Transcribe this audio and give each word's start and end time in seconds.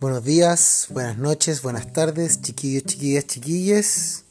Buenos 0.00 0.22
días, 0.22 0.86
buenas 0.90 1.18
noches, 1.18 1.60
buenas 1.60 1.92
tardes, 1.92 2.40
chiquillos, 2.40 2.84
chiquillas, 2.84 3.26
chiquilles. 3.26 4.24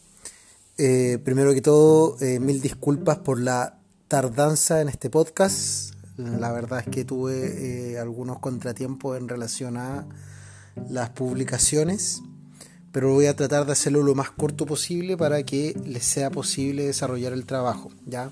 Eh, 0.77 1.17
primero 1.25 1.53
que 1.53 1.59
todo, 1.61 2.15
eh, 2.21 2.39
mil 2.39 2.61
disculpas 2.61 3.17
por 3.17 3.37
la 3.37 3.77
tardanza 4.07 4.79
en 4.79 4.87
este 4.87 5.09
podcast. 5.09 5.93
La 6.15 6.53
verdad 6.53 6.79
es 6.79 6.85
que 6.87 7.03
tuve 7.03 7.91
eh, 7.91 7.99
algunos 7.99 8.39
contratiempos 8.39 9.17
en 9.17 9.27
relación 9.27 9.75
a 9.75 10.07
las 10.89 11.09
publicaciones, 11.09 12.21
pero 12.93 13.13
voy 13.13 13.25
a 13.25 13.35
tratar 13.35 13.65
de 13.65 13.73
hacerlo 13.73 14.03
lo 14.03 14.15
más 14.15 14.31
corto 14.31 14.65
posible 14.65 15.17
para 15.17 15.43
que 15.43 15.75
les 15.83 16.05
sea 16.05 16.31
posible 16.31 16.85
desarrollar 16.85 17.33
el 17.33 17.45
trabajo. 17.45 17.91
¿ya? 18.05 18.31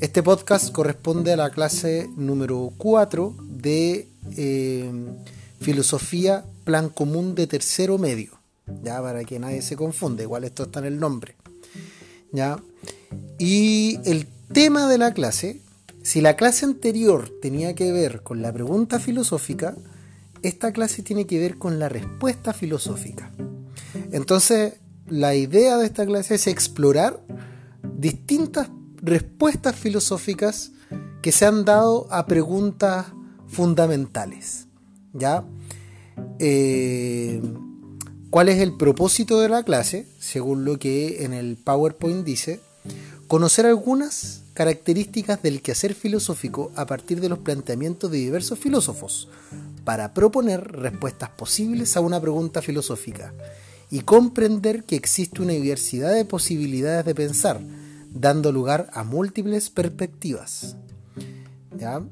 Este 0.00 0.22
podcast 0.22 0.72
corresponde 0.72 1.34
a 1.34 1.36
la 1.36 1.50
clase 1.50 2.08
número 2.16 2.72
4 2.78 3.36
de 3.50 4.08
filosofía 5.60 6.46
plan 6.64 6.88
común 6.88 7.34
de 7.34 7.46
tercero 7.46 7.98
medio, 7.98 8.38
ya 8.82 9.00
para 9.00 9.24
que 9.24 9.38
nadie 9.38 9.62
se 9.62 9.76
confunda, 9.76 10.22
igual 10.22 10.44
esto 10.44 10.64
está 10.64 10.80
en 10.80 10.86
el 10.86 10.98
nombre. 10.98 11.36
¿ya? 12.34 12.58
Y 13.38 14.00
el 14.04 14.26
tema 14.52 14.88
de 14.88 14.98
la 14.98 15.14
clase, 15.14 15.60
si 16.02 16.20
la 16.20 16.36
clase 16.36 16.66
anterior 16.66 17.30
tenía 17.40 17.74
que 17.74 17.92
ver 17.92 18.22
con 18.22 18.42
la 18.42 18.52
pregunta 18.52 18.98
filosófica, 18.98 19.76
esta 20.42 20.72
clase 20.72 21.02
tiene 21.02 21.26
que 21.26 21.38
ver 21.38 21.56
con 21.56 21.78
la 21.78 21.88
respuesta 21.88 22.52
filosófica. 22.52 23.30
Entonces, 24.10 24.74
la 25.06 25.34
idea 25.34 25.78
de 25.78 25.86
esta 25.86 26.04
clase 26.04 26.34
es 26.34 26.46
explorar 26.46 27.22
distintas 27.96 28.68
respuestas 28.96 29.76
filosóficas 29.76 30.72
que 31.22 31.32
se 31.32 31.46
han 31.46 31.64
dado 31.64 32.08
a 32.10 32.26
preguntas 32.26 33.06
fundamentales. 33.46 34.66
¿Ya? 35.12 35.44
Eh, 36.38 37.40
¿Cuál 38.30 38.48
es 38.48 38.58
el 38.58 38.76
propósito 38.76 39.38
de 39.40 39.48
la 39.48 39.62
clase? 39.62 40.08
Según 40.18 40.64
lo 40.64 40.78
que 40.78 41.24
en 41.24 41.32
el 41.32 41.56
PowerPoint 41.56 42.24
dice, 42.24 42.60
conocer 43.28 43.64
algunas 43.64 44.42
características 44.54 45.42
del 45.42 45.62
quehacer 45.62 45.94
filosófico 45.94 46.72
a 46.74 46.86
partir 46.86 47.20
de 47.20 47.28
los 47.28 47.38
planteamientos 47.40 48.10
de 48.10 48.18
diversos 48.18 48.58
filósofos, 48.58 49.28
para 49.84 50.14
proponer 50.14 50.72
respuestas 50.72 51.30
posibles 51.30 51.96
a 51.96 52.00
una 52.00 52.20
pregunta 52.20 52.62
filosófica 52.62 53.32
y 53.90 54.00
comprender 54.00 54.84
que 54.84 54.96
existe 54.96 55.42
una 55.42 55.52
diversidad 55.52 56.12
de 56.12 56.24
posibilidades 56.24 57.04
de 57.04 57.14
pensar, 57.14 57.60
dando 58.12 58.50
lugar 58.50 58.88
a 58.94 59.04
múltiples 59.04 59.70
perspectivas. 59.70 60.76
¿Ya? 61.78 62.02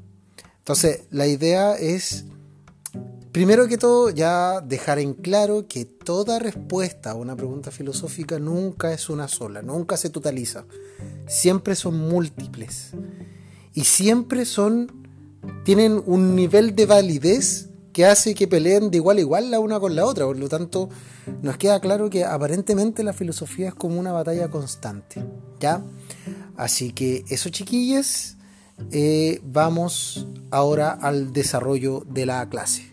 Entonces, 0.59 1.03
la 1.11 1.27
idea 1.27 1.75
es 1.75 2.27
Primero 3.33 3.67
que 3.67 3.79
todo, 3.79 4.11
ya 4.11 4.61
dejar 4.61 4.99
en 4.99 5.15
claro 5.15 5.67
que 5.67 5.87
toda 5.87 6.39
respuesta 6.39 7.13
a 7.13 7.15
una 7.15 7.35
pregunta 7.35 7.71
filosófica 7.71 8.39
nunca 8.39 8.93
es 8.93 9.09
una 9.09 9.27
sola, 9.27 9.63
nunca 9.63 9.97
se 9.97 10.11
totaliza. 10.11 10.67
Siempre 11.27 11.75
son 11.75 11.99
múltiples. 11.99 12.91
Y 13.73 13.85
siempre 13.85 14.45
son. 14.45 14.93
tienen 15.65 16.03
un 16.05 16.37
nivel 16.37 16.77
de 16.77 16.85
validez 16.85 17.71
que 17.95 18.05
hace 18.05 18.35
que 18.35 18.49
peleen 18.49 18.91
de 18.91 18.99
igual 18.99 19.17
a 19.17 19.21
igual 19.21 19.51
la 19.51 19.61
una 19.61 19.81
con 19.81 19.97
la 19.97 20.05
otra. 20.05 20.27
Por 20.27 20.39
lo 20.39 20.51
tanto, 20.51 20.91
nos 21.41 21.57
queda 21.57 21.81
claro 21.81 22.11
que 22.11 22.27
aparentemente 22.27 23.03
la 23.03 23.15
filosofía 23.15 23.69
es 23.69 23.75
como 23.75 23.99
una 23.99 24.13
batalla 24.13 24.51
constante. 24.51 25.25
¿Ya? 25.59 25.83
Así 26.59 26.93
que 26.93 27.25
eso, 27.31 27.49
chiquillas, 27.49 28.37
eh, 28.91 29.41
vamos 29.43 30.27
ahora 30.51 30.91
al 30.91 31.33
desarrollo 31.33 32.05
de 32.07 32.27
la 32.27 32.47
clase. 32.51 32.92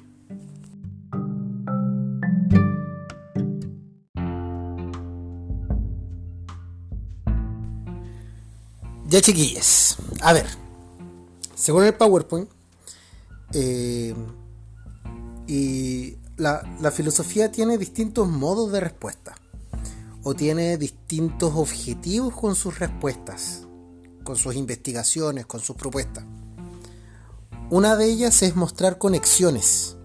Ya 9.10 9.22
chiquillas, 9.22 9.98
a 10.22 10.34
ver, 10.34 10.46
según 11.56 11.84
el 11.84 11.96
PowerPoint, 11.96 12.48
eh, 13.54 14.14
y 15.48 16.16
la, 16.38 16.62
la, 16.80 16.92
filosofía 16.92 17.52
tiene 17.52 17.80
distintos 17.80 18.28
modos 18.28 18.72
de 18.72 18.80
respuesta, 18.80 19.36
o 20.22 20.36
tiene 20.36 20.78
distintos 20.78 21.54
objetivos 21.56 22.36
con 22.36 22.54
sus 22.54 22.78
respuestas, 22.78 23.66
con 24.24 24.36
sus 24.36 24.56
investigaciones, 24.56 25.48
con 25.48 25.60
sus 25.60 25.76
propuestas. 25.76 26.24
Una 27.72 27.96
de 27.96 28.06
ellas 28.06 28.44
es 28.44 28.56
mostrar 28.56 29.00
conexiones. 29.00 29.98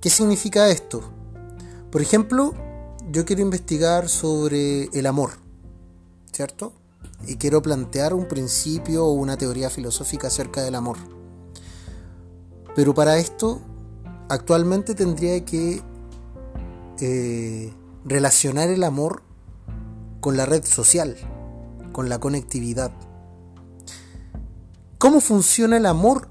¿Qué 0.00 0.10
significa 0.10 0.70
esto? 0.70 1.08
Por 1.92 2.02
ejemplo, 2.02 2.52
yo 3.12 3.24
quiero 3.24 3.42
investigar 3.42 4.08
sobre 4.08 4.86
el 4.86 5.06
amor, 5.06 5.34
¿cierto? 6.32 6.72
Y 7.26 7.36
quiero 7.36 7.62
plantear 7.62 8.14
un 8.14 8.26
principio 8.28 9.06
o 9.06 9.12
una 9.12 9.36
teoría 9.36 9.70
filosófica 9.70 10.28
acerca 10.28 10.62
del 10.62 10.74
amor. 10.74 10.98
Pero 12.74 12.94
para 12.94 13.16
esto, 13.18 13.60
actualmente 14.28 14.94
tendría 14.94 15.44
que 15.44 15.82
eh, 17.00 17.72
relacionar 18.04 18.68
el 18.68 18.84
amor 18.84 19.22
con 20.20 20.36
la 20.36 20.46
red 20.46 20.64
social, 20.64 21.16
con 21.92 22.08
la 22.08 22.18
conectividad. 22.18 22.92
¿Cómo 24.98 25.20
funciona 25.20 25.76
el 25.76 25.86
amor? 25.86 26.28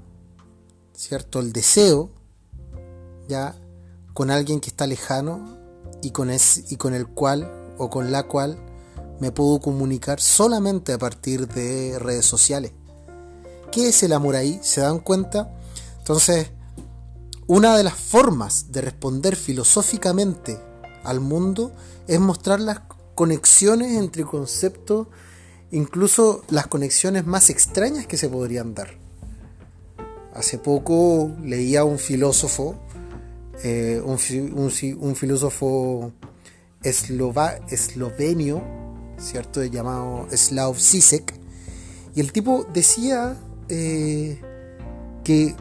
¿Cierto? 0.92 1.40
El 1.40 1.52
deseo, 1.52 2.10
ya, 3.28 3.54
con 4.12 4.30
alguien 4.30 4.60
que 4.60 4.70
está 4.70 4.86
lejano 4.86 5.56
y 6.02 6.10
con, 6.10 6.30
y 6.30 6.76
con 6.76 6.94
el 6.94 7.06
cual 7.06 7.50
o 7.78 7.90
con 7.90 8.12
la 8.12 8.24
cual 8.24 8.58
me 9.20 9.32
puedo 9.32 9.60
comunicar 9.60 10.20
solamente 10.20 10.92
a 10.92 10.98
partir 10.98 11.48
de 11.48 11.98
redes 11.98 12.26
sociales. 12.26 12.72
¿Qué 13.72 13.88
es 13.88 14.02
el 14.02 14.12
amor 14.12 14.36
ahí? 14.36 14.58
¿Se 14.62 14.80
dan 14.80 14.98
cuenta? 15.00 15.52
Entonces, 15.98 16.50
una 17.46 17.76
de 17.76 17.84
las 17.84 17.94
formas 17.94 18.72
de 18.72 18.80
responder 18.80 19.36
filosóficamente 19.36 20.58
al 21.04 21.20
mundo 21.20 21.72
es 22.06 22.18
mostrar 22.20 22.60
las 22.60 22.80
conexiones 23.14 23.96
entre 23.96 24.24
conceptos, 24.24 25.08
incluso 25.70 26.42
las 26.48 26.66
conexiones 26.66 27.26
más 27.26 27.50
extrañas 27.50 28.06
que 28.06 28.16
se 28.16 28.28
podrían 28.28 28.74
dar. 28.74 28.94
Hace 30.34 30.58
poco 30.58 31.30
leía 31.42 31.84
un 31.84 31.98
filósofo, 31.98 32.76
eh, 33.64 34.02
un, 34.04 34.18
filósofo 35.16 36.12
eslovenio, 36.82 38.62
¿cierto? 39.18 39.62
llamado 39.64 40.26
Slav 40.30 40.76
Zizek. 40.76 41.34
Y 42.14 42.20
el 42.20 42.32
tipo 42.32 42.66
decía 42.72 43.36
eh, 43.68 44.40
que 45.24 45.54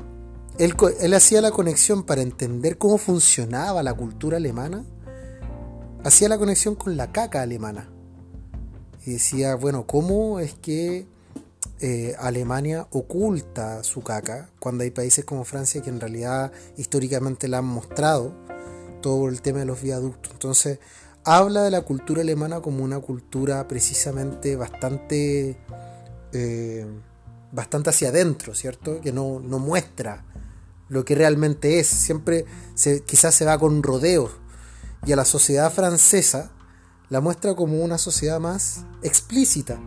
él, 0.57 0.75
él 1.01 1.13
hacía 1.13 1.41
la 1.41 1.51
conexión 1.51 2.03
para 2.03 2.21
entender 2.21 2.77
cómo 2.77 2.97
funcionaba 2.97 3.83
la 3.83 3.93
cultura 3.93 4.37
alemana, 4.37 4.85
hacía 6.03 6.29
la 6.29 6.37
conexión 6.37 6.75
con 6.75 6.95
la 6.95 7.11
caca 7.11 7.41
alemana. 7.41 7.89
Y 9.05 9.13
decía, 9.13 9.55
bueno, 9.55 9.85
¿cómo 9.85 10.39
es 10.39 10.53
que 10.53 11.07
eh, 11.81 12.15
Alemania 12.19 12.87
oculta 12.91 13.83
su 13.83 14.01
caca 14.01 14.49
cuando 14.59 14.83
hay 14.83 14.91
países 14.91 15.25
como 15.25 15.43
Francia 15.43 15.81
que 15.81 15.89
en 15.89 15.99
realidad 15.99 16.51
históricamente 16.77 17.47
la 17.47 17.57
han 17.57 17.65
mostrado 17.65 18.33
todo 19.01 19.27
el 19.27 19.41
tema 19.41 19.59
de 19.59 19.65
los 19.65 19.81
viaductos? 19.81 20.31
Entonces, 20.31 20.79
habla 21.25 21.63
de 21.63 21.71
la 21.71 21.81
cultura 21.81 22.21
alemana 22.21 22.61
como 22.61 22.83
una 22.83 22.99
cultura 22.99 23.67
precisamente 23.67 24.55
bastante, 24.55 25.57
eh, 26.31 26.85
bastante 27.51 27.89
hacia 27.89 28.09
adentro, 28.09 28.53
¿cierto? 28.53 29.01
Que 29.01 29.11
no, 29.11 29.39
muestra 29.39 30.23
lo 30.87 31.03
que 31.03 31.15
realmente 31.15 31.79
es. 31.79 31.87
Siempre 31.87 32.45
se, 32.75 33.01
quizás 33.03 33.35
se 33.35 33.45
va 33.45 33.57
con 33.57 33.83
rodeos. 33.83 34.31
Y 35.05 35.11
a 35.11 35.15
la 35.15 35.25
sociedad 35.25 35.71
francesa 35.73 36.51
la 37.09 37.21
muestra 37.21 37.55
como 37.55 37.83
una 37.83 37.97
sociedad 37.97 38.39
más 38.39 38.85
explícita 39.03 39.79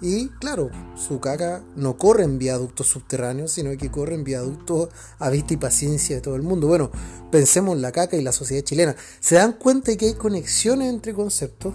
y 0.00 0.28
claro, 0.28 0.70
su 0.94 1.20
caca 1.20 1.62
no 1.74 1.96
corre 1.96 2.24
en 2.24 2.38
viaductos 2.38 2.86
subterráneos, 2.86 3.52
sino 3.52 3.76
que 3.76 3.90
corre 3.90 4.14
en 4.14 4.24
viaductos 4.24 4.90
a 5.18 5.30
vista 5.30 5.54
y 5.54 5.56
paciencia 5.56 6.16
de 6.16 6.22
todo 6.22 6.36
el 6.36 6.42
mundo. 6.42 6.68
Bueno, 6.68 6.90
pensemos 7.30 7.74
en 7.74 7.82
la 7.82 7.92
caca 7.92 8.16
y 8.16 8.22
la 8.22 8.32
sociedad 8.32 8.62
chilena. 8.62 8.96
¿Se 9.20 9.34
dan 9.34 9.54
cuenta 9.54 9.90
de 9.90 9.96
que 9.96 10.06
hay 10.06 10.14
conexiones 10.14 10.88
entre 10.88 11.14
conceptos? 11.14 11.74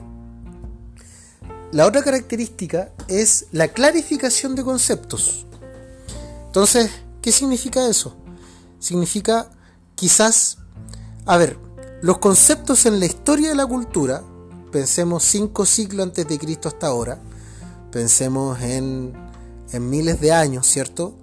La 1.73 1.85
otra 1.85 2.03
característica 2.03 2.93
es 3.07 3.47
la 3.51 3.67
clarificación 3.67 4.55
de 4.55 4.63
conceptos. 4.63 5.45
Entonces, 6.45 6.91
¿qué 7.21 7.31
significa 7.31 7.87
eso? 7.87 8.15
Significa 8.79 9.49
quizás, 9.95 10.59
a 11.25 11.37
ver, 11.37 11.57
los 12.01 12.19
conceptos 12.19 12.85
en 12.85 12.99
la 12.99 13.05
historia 13.05 13.49
de 13.49 13.55
la 13.55 13.65
cultura, 13.65 14.23
pensemos 14.71 15.23
cinco 15.23 15.65
siglos 15.65 16.05
antes 16.05 16.27
de 16.27 16.37
Cristo 16.37 16.67
hasta 16.67 16.87
ahora, 16.87 17.19
pensemos 17.93 18.59
en, 18.61 19.13
miles 19.79 20.19
de 20.19 20.31
años, 20.31 20.67
¿cierto? 20.67 21.15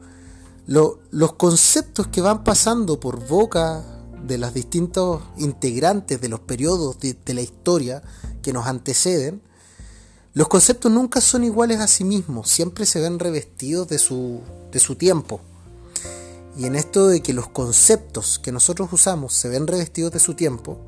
los 0.66 1.32
conceptos 1.32 2.06
que 2.06 2.20
van 2.20 2.44
pasando 2.44 3.00
por 3.00 3.26
boca 3.26 3.84
de 4.24 4.38
los 4.38 4.54
distintos 4.54 5.22
integrantes 5.36 6.20
de 6.20 6.28
los 6.28 6.40
periodos 6.40 6.98
de, 7.00 7.34
la 7.34 7.40
historia 7.40 8.02
que 8.42 8.52
nos 8.52 8.66
anteceden, 8.66 9.42
los 10.32 10.46
conceptos 10.46 10.92
nunca 10.92 11.20
son 11.20 11.42
iguales 11.42 11.80
a 11.80 11.88
sí 11.88 12.04
mismos, 12.04 12.48
siempre 12.48 12.86
se 12.86 13.00
ven 13.00 13.18
revestidos 13.18 13.88
de 13.88 13.98
su, 13.98 14.40
de 14.70 14.78
su 14.78 14.94
tiempo. 14.94 15.40
Y 16.56 16.66
en 16.66 16.76
esto 16.76 17.08
de 17.08 17.20
que 17.20 17.32
los 17.32 17.48
conceptos 17.48 18.38
que 18.38 18.52
nosotros 18.52 18.92
usamos 18.92 19.32
se 19.32 19.48
ven 19.48 19.66
revestidos 19.66 20.12
de 20.12 20.20
su 20.20 20.34
tiempo, 20.34 20.78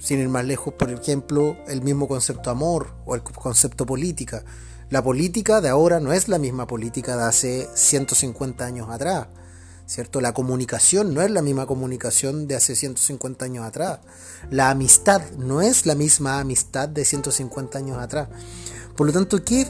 sin 0.00 0.18
ir 0.18 0.28
más 0.28 0.44
lejos, 0.44 0.74
por 0.74 0.90
ejemplo, 0.90 1.56
el 1.68 1.80
mismo 1.82 2.08
concepto 2.08 2.50
amor 2.50 2.94
o 3.06 3.14
el 3.14 3.22
concepto 3.22 3.86
política. 3.86 4.44
La 4.92 5.02
política 5.02 5.62
de 5.62 5.70
ahora 5.70 6.00
no 6.00 6.12
es 6.12 6.28
la 6.28 6.38
misma 6.38 6.66
política 6.66 7.16
de 7.16 7.22
hace 7.22 7.68
150 7.72 8.62
años 8.62 8.90
atrás. 8.90 9.28
¿Cierto? 9.86 10.20
La 10.20 10.34
comunicación 10.34 11.14
no 11.14 11.22
es 11.22 11.30
la 11.30 11.40
misma 11.40 11.64
comunicación 11.64 12.46
de 12.46 12.56
hace 12.56 12.76
150 12.76 13.42
años 13.42 13.64
atrás. 13.64 14.00
La 14.50 14.68
amistad 14.68 15.22
no 15.38 15.62
es 15.62 15.86
la 15.86 15.94
misma 15.94 16.40
amistad 16.40 16.90
de 16.90 17.06
150 17.06 17.78
años 17.78 17.96
atrás. 17.96 18.28
Por 18.94 19.06
lo 19.06 19.14
tanto, 19.14 19.42
¿qué, 19.42 19.66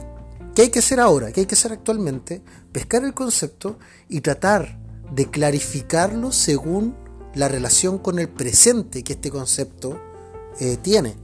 hay 0.59 0.71
que 0.71 0.81
hacer 0.81 0.99
ahora? 0.99 1.31
¿Qué 1.31 1.43
hay 1.43 1.47
que 1.47 1.55
hacer 1.55 1.71
actualmente? 1.71 2.43
Pescar 2.73 3.05
el 3.05 3.15
concepto 3.15 3.79
y 4.09 4.23
tratar 4.23 4.77
de 5.15 5.31
clarificarlo 5.31 6.33
según 6.33 6.97
la 7.37 7.47
relación 7.47 7.99
con 7.99 8.19
el 8.19 8.29
presente 8.29 9.05
que 9.05 9.13
este 9.13 9.31
concepto 9.31 10.01
eh, 10.59 10.79
tiene. 10.83 11.15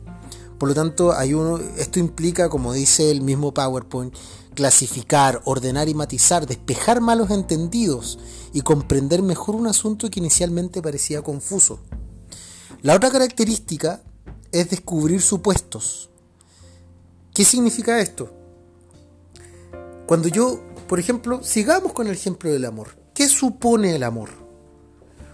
Por 0.59 0.69
lo 0.69 0.75
tanto, 0.75 1.13
hay 1.13 1.35
uno, 1.35 1.59
esto 1.77 2.01
implica, 2.01 2.49
como 2.49 2.73
dice 2.73 3.11
el 3.11 3.21
mismo 3.23 3.55
PowerPoint, 3.55 4.15
clasificar, 4.55 5.41
ordenar 5.45 5.89
y 5.89 5.95
matizar, 5.95 6.47
despejar 6.47 7.01
malos 7.01 7.31
entendidos 7.31 8.19
y 8.53 8.63
comprender 8.63 9.23
mejor 9.23 9.55
un 9.55 9.69
asunto 9.69 10.11
que 10.11 10.19
inicialmente 10.19 10.83
parecía 10.83 11.23
confuso. 11.23 11.79
La 12.83 12.97
otra 12.97 13.11
característica 13.11 14.03
es 14.51 14.71
descubrir 14.71 15.23
supuestos. 15.23 16.11
¿Qué 17.33 17.45
significa 17.45 18.01
esto? 18.01 18.33
Cuando 20.07 20.29
yo, 20.29 20.61
por 20.89 20.99
ejemplo, 20.99 21.45
sigamos 21.45 21.93
con 21.93 22.09
el 22.09 22.15
ejemplo 22.15 22.51
del 22.51 22.65
amor. 22.65 22.97
¿Qué 23.15 23.29
supone 23.29 23.95
el 23.95 24.03
amor? 24.03 24.31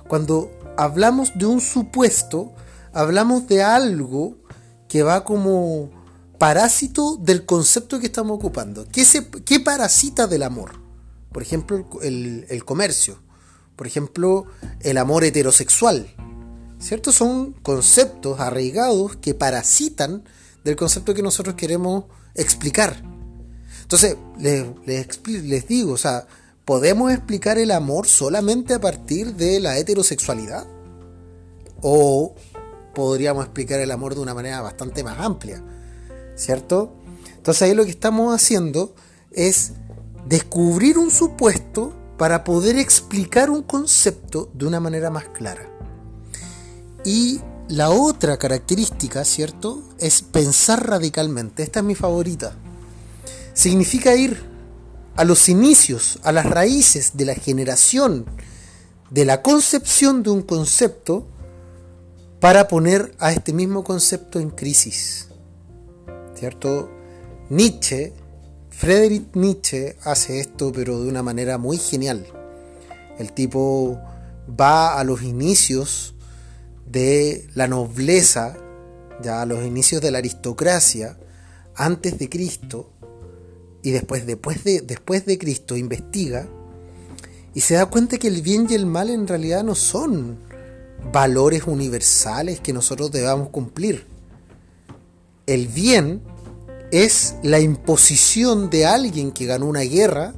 Cuando 0.07 0.51
hablamos 0.77 1.33
de 1.35 1.47
un 1.47 1.63
supuesto, 1.63 2.53
hablamos 2.93 3.47
de 3.47 3.63
algo 3.63 4.37
que 4.95 5.03
va 5.03 5.25
como 5.25 5.91
parásito 6.39 7.17
del 7.17 7.45
concepto 7.45 7.99
que 7.99 8.07
estamos 8.07 8.37
ocupando. 8.37 8.87
¿Qué, 8.93 9.05
se, 9.05 9.29
qué 9.29 9.59
parasita 9.59 10.29
del 10.29 10.45
amor? 10.45 10.71
Por 11.33 11.43
ejemplo, 11.43 11.85
el, 12.01 12.47
el, 12.49 12.65
comercio. 12.65 13.19
Por 13.75 13.89
ejemplo, 13.89 14.45
el 14.79 14.99
amor 14.99 15.25
heterosexual. 15.25 16.07
¿Cierto? 16.79 17.11
Son 17.11 17.55
conceptos 17.55 18.39
arraigados 18.39 19.17
que 19.17 19.35
parasitan 19.35 20.23
del 20.63 20.77
concepto 20.77 21.13
que 21.13 21.25
nosotros 21.25 21.57
queremos 21.57 22.05
explicar. 22.37 23.03
Entonces, 23.83 24.17
les, 24.39 24.65
les, 24.87 25.27
les 25.27 25.67
digo, 25.67 25.95
o 25.95 25.97
sea, 25.97 26.29
¿Podemos 26.65 27.13
explicar 27.13 27.59
el 27.59 27.73
amor 27.73 28.07
solamente 28.07 28.75
a 28.75 28.81
partir 28.81 29.35
de 29.35 29.59
la 29.59 29.77
heterosexualidad? 29.77 30.65
¿O 31.83 32.37
podríamos 32.95 33.45
explicar 33.45 33.81
el 33.81 33.91
amor 33.91 34.15
de 34.15 34.21
una 34.21 34.35
manera 34.35 34.61
bastante 34.61 35.05
más 35.05 35.19
amplia? 35.19 35.63
¿Cierto? 36.37 36.95
Entonces 37.37 37.63
ahí 37.63 37.75
lo 37.75 37.85
que 37.85 37.91
estamos 37.91 38.35
haciendo 38.35 38.95
es 39.31 39.73
descubrir 40.27 40.97
un 40.99 41.11
supuesto 41.11 41.93
para 42.17 42.45
poder 42.45 42.79
explicar 42.79 43.51
un 43.51 43.63
concepto 43.63 44.51
de 44.55 44.67
una 44.67 44.81
manera 44.81 45.11
más 45.11 45.25
clara. 45.29 45.69
Y 47.05 47.41
la 47.69 47.91
otra 47.91 48.37
característica, 48.39 49.25
¿cierto? 49.25 49.83
Es 49.99 50.23
pensar 50.23 50.89
radicalmente. 50.89 51.63
Esta 51.63 51.81
es 51.81 51.85
mi 51.85 51.95
favorita. 51.95 52.55
Significa 53.53 54.15
ir 54.15 54.43
a 55.17 55.25
los 55.25 55.49
inicios, 55.49 56.19
a 56.23 56.33
las 56.33 56.47
raíces 56.47 57.17
de 57.17 57.25
la 57.25 57.35
generación, 57.35 58.27
de 59.11 59.25
la 59.25 59.43
concepción 59.43 60.23
de 60.23 60.31
un 60.31 60.43
concepto, 60.43 61.27
para 62.45 62.69
poner 62.69 63.15
a 63.21 63.33
este 63.33 63.55
mismo 63.55 63.83
concepto 63.85 64.39
en 64.39 64.51
crisis. 64.51 65.29
¿Cierto? 66.35 66.91
Nietzsche, 67.49 68.13
Friedrich 68.69 69.35
Nietzsche 69.35 69.97
hace 70.05 70.41
esto, 70.41 70.71
pero 70.71 71.01
de 71.01 71.09
una 71.09 71.23
manera 71.23 71.57
muy 71.57 71.79
genial. 71.79 72.27
El 73.19 73.33
tipo 73.33 73.99
va 74.61 75.01
a 75.01 75.05
los 75.05 75.23
inicios 75.23 76.17
de 76.85 77.49
la 77.55 77.67
nobleza, 77.67 78.59
ya 79.23 79.41
a 79.41 79.47
los 79.47 79.65
inicios 79.65 80.03
de 80.03 80.11
la 80.11 80.19
aristocracia, 80.19 81.17
antes 81.75 82.19
de 82.19 82.29
Cristo, 82.29 82.93
y 83.83 83.91
después, 83.91 84.27
después, 84.27 84.63
de, 84.65 84.83
después 84.83 85.25
de 85.25 85.39
Cristo 85.39 85.79
investiga 85.79 86.47
y 87.55 87.63
se 87.63 87.73
da 87.73 87.87
cuenta 87.87 88.19
que 88.19 88.29
el 88.29 88.43
bien 88.43 88.67
y 88.69 88.75
el 88.75 88.85
mal 88.85 89.09
en 89.09 89.27
realidad 89.27 89.65
no 89.65 89.75
son 89.75 90.53
valores 91.13 91.65
universales 91.67 92.61
que 92.61 92.73
nosotros 92.73 93.11
debamos 93.11 93.49
cumplir. 93.51 94.07
El 95.47 95.69
bien 95.69 96.23
es 96.91 97.35
la 97.43 97.61
imposición 97.61 98.71
de 98.71 98.87
alguien 98.87 99.33
que 99.33 99.47
ganó 99.47 99.67
una 99.67 99.81
guerra 99.81 100.35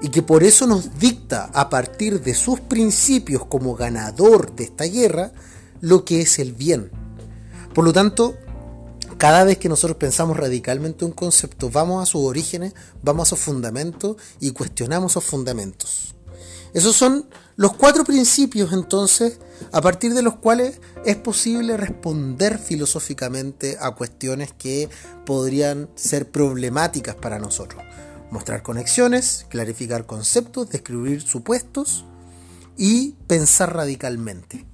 y 0.00 0.08
que 0.08 0.22
por 0.22 0.42
eso 0.42 0.66
nos 0.66 0.98
dicta 0.98 1.50
a 1.54 1.70
partir 1.70 2.22
de 2.22 2.34
sus 2.34 2.60
principios 2.60 3.46
como 3.46 3.74
ganador 3.74 4.54
de 4.54 4.64
esta 4.64 4.84
guerra 4.84 5.32
lo 5.80 6.04
que 6.04 6.20
es 6.20 6.38
el 6.38 6.52
bien. 6.52 6.90
Por 7.72 7.84
lo 7.84 7.92
tanto, 7.92 8.36
cada 9.16 9.44
vez 9.44 9.58
que 9.58 9.68
nosotros 9.68 9.96
pensamos 9.96 10.36
radicalmente 10.36 11.04
un 11.04 11.12
concepto, 11.12 11.70
vamos 11.70 12.02
a 12.02 12.06
sus 12.06 12.22
orígenes, 12.22 12.74
vamos 13.02 13.28
a 13.28 13.30
sus 13.30 13.38
fundamentos 13.38 14.16
y 14.40 14.50
cuestionamos 14.50 15.12
esos 15.12 15.24
fundamentos. 15.24 16.14
Esos 16.74 16.96
son 16.96 17.28
los 17.56 17.74
cuatro 17.74 18.04
principios 18.04 18.72
entonces 18.72 19.38
a 19.70 19.80
partir 19.80 20.14
de 20.14 20.22
los 20.22 20.36
cuales 20.36 20.80
es 21.04 21.16
posible 21.16 21.76
responder 21.76 22.58
filosóficamente 22.58 23.76
a 23.80 23.92
cuestiones 23.92 24.52
que 24.52 24.88
podrían 25.24 25.88
ser 25.94 26.30
problemáticas 26.30 27.14
para 27.14 27.38
nosotros. 27.38 27.82
Mostrar 28.30 28.62
conexiones, 28.62 29.46
clarificar 29.48 30.06
conceptos, 30.06 30.70
describir 30.70 31.20
supuestos 31.20 32.04
y 32.76 33.12
pensar 33.26 33.76
radicalmente. 33.76 34.71